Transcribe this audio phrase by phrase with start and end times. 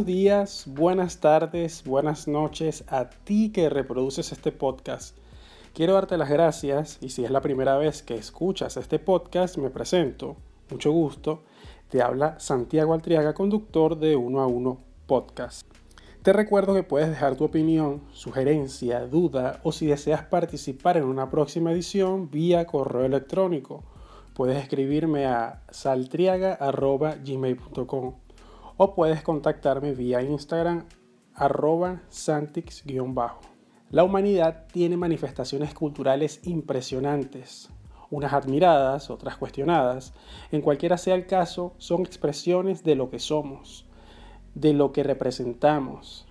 [0.00, 5.14] Buenos días, buenas tardes, buenas noches a ti que reproduces este podcast.
[5.74, 9.68] Quiero darte las gracias y si es la primera vez que escuchas este podcast, me
[9.68, 10.36] presento.
[10.70, 11.42] Mucho gusto.
[11.90, 15.66] Te habla Santiago Altriaga, conductor de Uno a Uno Podcast.
[16.22, 21.28] Te recuerdo que puedes dejar tu opinión, sugerencia, duda o si deseas participar en una
[21.28, 23.84] próxima edición vía correo electrónico.
[24.32, 28.14] Puedes escribirme a saltriaga.gmail.com
[28.82, 30.86] o puedes contactarme vía Instagram
[31.34, 33.42] arroba santix-bajo.
[33.90, 37.68] La humanidad tiene manifestaciones culturales impresionantes,
[38.08, 40.14] unas admiradas, otras cuestionadas.
[40.50, 43.84] En cualquiera sea el caso, son expresiones de lo que somos,
[44.54, 46.26] de lo que representamos,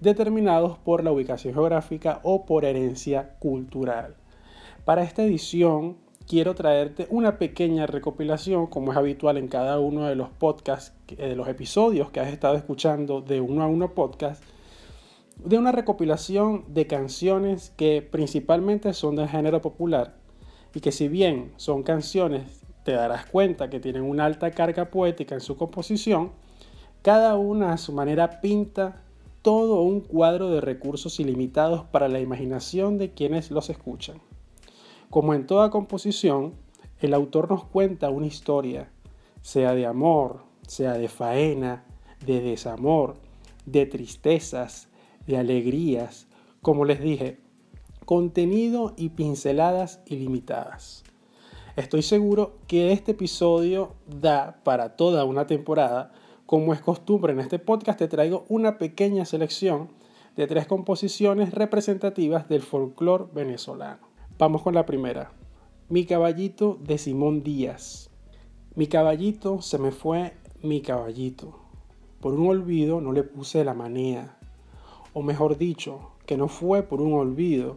[0.00, 4.16] determinados por la ubicación geográfica o por herencia cultural.
[4.86, 10.14] Para esta edición quiero traerte una pequeña recopilación, como es habitual en cada uno de
[10.14, 14.42] los podcasts, de los episodios que has estado escuchando de uno a uno podcast,
[15.44, 20.14] de una recopilación de canciones que principalmente son del género popular
[20.74, 25.34] y que si bien son canciones, te darás cuenta que tienen una alta carga poética
[25.34, 26.32] en su composición,
[27.02, 29.02] cada una a su manera pinta
[29.42, 34.20] todo un cuadro de recursos ilimitados para la imaginación de quienes los escuchan.
[35.10, 36.54] Como en toda composición,
[37.00, 38.92] el autor nos cuenta una historia,
[39.42, 41.84] sea de amor, sea de faena,
[42.24, 43.16] de desamor,
[43.66, 44.88] de tristezas,
[45.26, 46.28] de alegrías,
[46.62, 47.40] como les dije,
[48.04, 51.02] contenido y pinceladas ilimitadas.
[51.74, 56.12] Estoy seguro que este episodio da para toda una temporada.
[56.46, 59.88] Como es costumbre en este podcast, te traigo una pequeña selección
[60.36, 64.09] de tres composiciones representativas del folclore venezolano.
[64.40, 65.32] Vamos con la primera.
[65.90, 68.08] Mi caballito de Simón Díaz.
[68.74, 71.58] Mi caballito se me fue, mi caballito.
[72.22, 74.38] Por un olvido no le puse la manía.
[75.12, 77.76] O mejor dicho, que no fue por un olvido,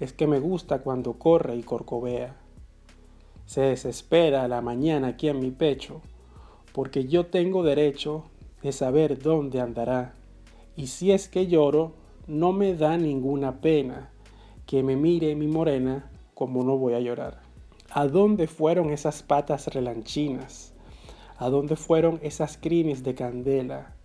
[0.00, 2.36] es que me gusta cuando corre y corcovea.
[3.44, 6.00] Se desespera la mañana aquí en mi pecho,
[6.72, 8.24] porque yo tengo derecho
[8.62, 10.14] de saber dónde andará.
[10.74, 11.92] Y si es que lloro,
[12.26, 14.11] no me da ninguna pena
[14.72, 17.42] que me mire mi morena como no voy a llorar.
[17.90, 20.72] ¿A dónde fueron esas patas relanchinas?
[21.36, 23.96] ¿A dónde fueron esas crines de candela?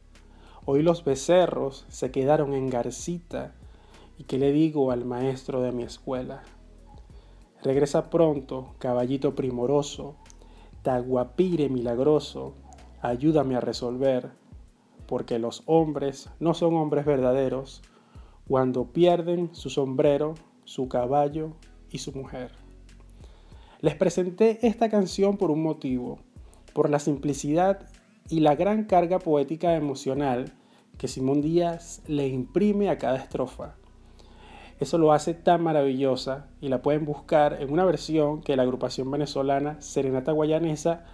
[0.66, 3.55] Hoy los becerros se quedaron en garcita
[4.17, 6.44] y qué le digo al maestro de mi escuela.
[7.63, 10.17] Regresa pronto, caballito primoroso,
[10.81, 12.55] taguapire milagroso,
[13.01, 14.31] ayúdame a resolver,
[15.07, 17.84] porque los hombres no son hombres verdaderos
[18.45, 20.35] cuando pierden su sombrero
[20.67, 21.53] su caballo
[21.89, 22.51] y su mujer.
[23.79, 26.19] Les presenté esta canción por un motivo,
[26.73, 27.88] por la simplicidad
[28.29, 30.53] y la gran carga poética emocional
[30.97, 33.75] que Simón Díaz le imprime a cada estrofa.
[34.81, 39.09] Eso lo hace tan maravillosa y la pueden buscar en una versión que la agrupación
[39.09, 41.05] venezolana Serenata Guayanesa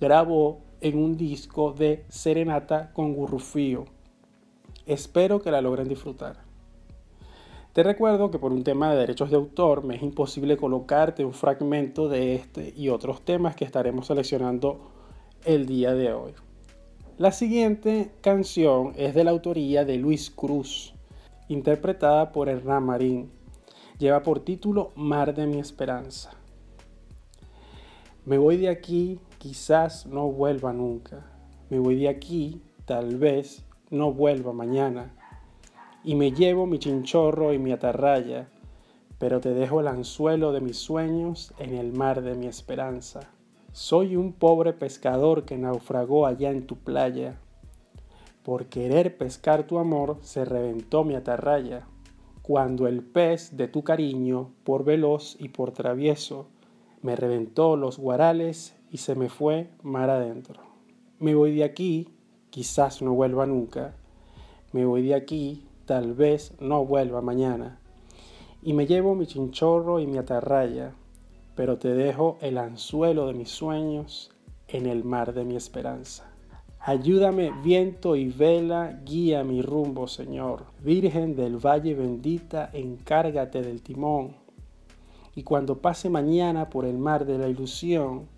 [0.00, 3.86] grabó en un disco de Serenata con Gurrufío.
[4.86, 6.49] Espero que la logren disfrutar.
[7.72, 11.32] Te recuerdo que por un tema de derechos de autor me es imposible colocarte un
[11.32, 14.90] fragmento de este y otros temas que estaremos seleccionando
[15.44, 16.32] el día de hoy.
[17.16, 20.94] La siguiente canción es de la autoría de Luis Cruz,
[21.46, 23.30] interpretada por Hernán Marín.
[23.98, 26.32] Lleva por título Mar de mi Esperanza.
[28.24, 31.24] Me voy de aquí, quizás no vuelva nunca.
[31.68, 35.14] Me voy de aquí, tal vez no vuelva mañana
[36.02, 38.48] y me llevo mi chinchorro y mi atarraya,
[39.18, 43.20] pero te dejo el anzuelo de mis sueños en el mar de mi esperanza.
[43.72, 47.38] Soy un pobre pescador que naufragó allá en tu playa.
[48.42, 51.86] Por querer pescar tu amor se reventó mi atarraya,
[52.42, 56.48] cuando el pez de tu cariño, por veloz y por travieso,
[57.02, 60.62] me reventó los guarales y se me fue mar adentro.
[61.18, 62.08] Me voy de aquí,
[62.48, 63.94] quizás no vuelva nunca.
[64.72, 67.80] Me voy de aquí, tal vez no vuelva mañana.
[68.62, 70.92] Y me llevo mi chinchorro y mi atarraya,
[71.56, 74.30] pero te dejo el anzuelo de mis sueños
[74.68, 76.30] en el mar de mi esperanza.
[76.78, 80.62] Ayúdame viento y vela, guía mi rumbo, Señor.
[80.80, 84.36] Virgen del Valle bendita, encárgate del timón.
[85.34, 88.28] Y cuando pase mañana por el mar de la ilusión,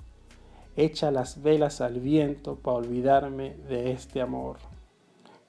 [0.75, 4.72] echa las velas al viento para olvidarme de este amor.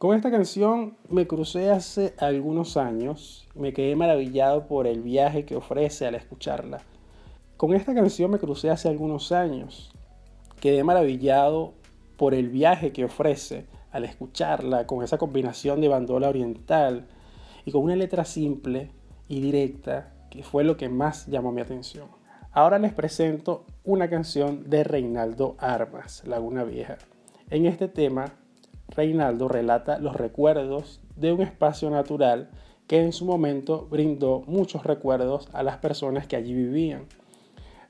[0.03, 5.55] Con esta canción me crucé hace algunos años, me quedé maravillado por el viaje que
[5.55, 6.81] ofrece al escucharla.
[7.55, 9.93] Con esta canción me crucé hace algunos años,
[10.59, 11.73] quedé maravillado
[12.17, 17.07] por el viaje que ofrece al escucharla con esa combinación de bandola oriental
[17.63, 18.91] y con una letra simple
[19.29, 22.09] y directa que fue lo que más llamó mi atención.
[22.51, 26.97] Ahora les presento una canción de Reinaldo Armas, Laguna Vieja.
[27.49, 28.33] En este tema,
[28.95, 32.49] Reinaldo relata los recuerdos de un espacio natural
[32.87, 37.07] que en su momento brindó muchos recuerdos a las personas que allí vivían.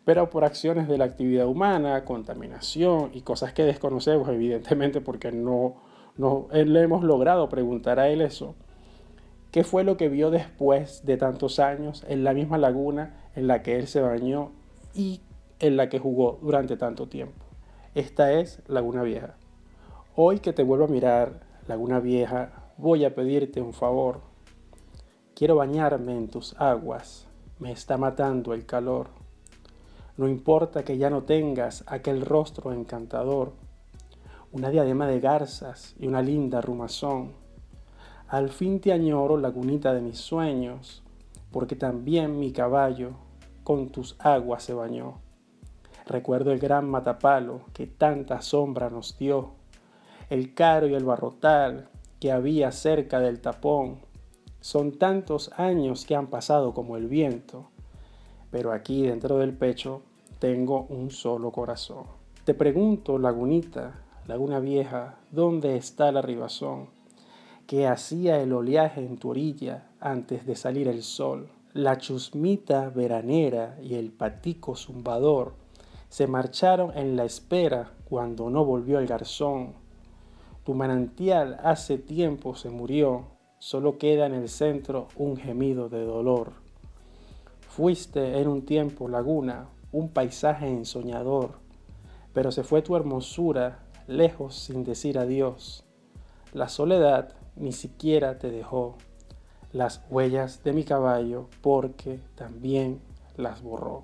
[0.05, 5.75] Pero por acciones de la actividad humana, contaminación y cosas que desconocemos, evidentemente, porque no,
[6.17, 8.55] no le hemos logrado preguntar a él eso,
[9.51, 13.63] ¿qué fue lo que vio después de tantos años en la misma laguna en la
[13.63, 14.51] que él se bañó
[14.94, 15.21] y
[15.59, 17.45] en la que jugó durante tanto tiempo?
[17.95, 19.38] Esta es Laguna Vieja.
[20.15, 24.21] Hoy que te vuelvo a mirar, Laguna Vieja, voy a pedirte un favor
[25.33, 27.27] Quiero bañarme en tus aguas,
[27.57, 29.07] me está matando el calor.
[30.15, 33.54] No importa que ya no tengas aquel rostro encantador,
[34.51, 37.31] una diadema de garzas y una linda rumazón.
[38.27, 41.01] Al fin te añoro, lagunita de mis sueños,
[41.51, 43.13] porque también mi caballo
[43.63, 45.15] con tus aguas se bañó.
[46.06, 49.62] Recuerdo el gran matapalo que tanta sombra nos dio,
[50.33, 51.89] el caro y el barrotal
[52.19, 54.00] que había cerca del tapón
[54.62, 57.69] son tantos años que han pasado como el viento,
[58.50, 60.01] pero aquí dentro del pecho
[60.39, 62.06] tengo un solo corazón.
[62.45, 66.88] Te pregunto, lagunita, laguna vieja, ¿dónde está la ribazón?
[67.68, 71.50] que hacía el oleaje en tu orilla antes de salir el sol?
[71.74, 75.53] La chusmita veranera y el patico zumbador
[76.09, 79.82] se marcharon en la espera cuando no volvió el garzón.
[80.63, 83.25] Tu manantial hace tiempo se murió
[83.60, 86.54] solo queda en el centro un gemido de dolor.
[87.68, 91.51] Fuiste en un tiempo laguna, un paisaje ensoñador,
[92.33, 95.83] pero se fue tu hermosura lejos sin decir adiós.
[96.54, 98.95] La soledad ni siquiera te dejó
[99.74, 103.01] las huellas de mi caballo porque también
[103.36, 104.04] las borró.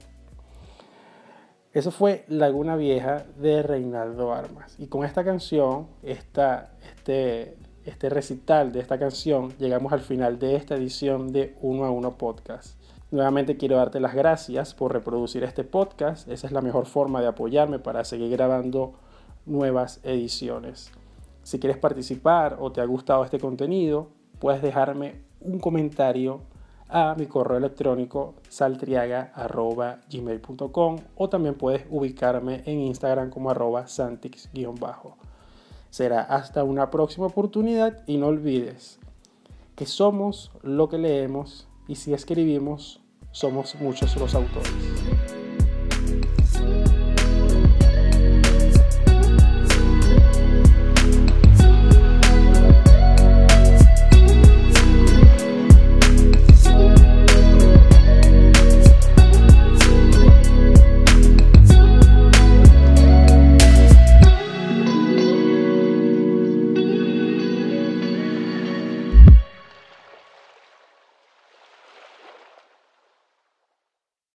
[1.72, 4.76] Eso fue Laguna Vieja de Reinaldo Armas.
[4.80, 10.76] Y con esta canción, este este recital de esta canción, llegamos al final de esta
[10.76, 12.80] edición de Uno a Uno Podcast.
[13.12, 16.28] Nuevamente quiero darte las gracias por reproducir este podcast.
[16.28, 18.94] Esa es la mejor forma de apoyarme para seguir grabando
[19.46, 20.92] nuevas ediciones.
[21.44, 26.42] Si quieres participar o te ha gustado este contenido, puedes dejarme un comentario
[26.90, 35.16] a mi correo electrónico saltriaga.gmail.com o también puedes ubicarme en Instagram como arroba santix-bajo.
[35.92, 39.00] Será hasta una próxima oportunidad y no olvides
[39.76, 43.02] que somos lo que leemos y si escribimos
[43.32, 45.39] somos muchos los autores.